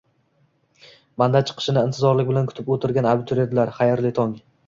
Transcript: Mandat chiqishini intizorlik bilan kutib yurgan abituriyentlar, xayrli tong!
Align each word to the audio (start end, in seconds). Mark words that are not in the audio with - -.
Mandat 1.23 1.51
chiqishini 1.51 1.83
intizorlik 1.89 2.31
bilan 2.31 2.49
kutib 2.53 2.73
yurgan 2.77 3.09
abituriyentlar, 3.13 3.75
xayrli 3.81 4.15
tong! 4.23 4.35